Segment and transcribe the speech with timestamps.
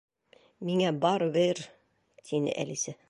[0.69, 1.61] —Миңә барыбер...
[1.67, 2.97] —тине Әлисә.